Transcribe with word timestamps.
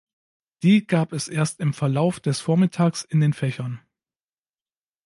Die 0.63 0.87
gab 0.87 1.13
es 1.13 1.27
erst 1.27 1.59
im 1.59 1.75
Verlauf 1.75 2.19
des 2.19 2.39
Vormittags 2.41 3.03
in 3.03 3.19
den 3.19 3.33
Fächern. 3.33 3.81